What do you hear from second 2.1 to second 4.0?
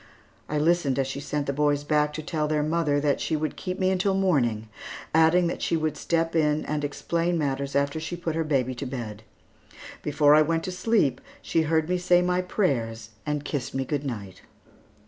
to tell their mother that she would keep me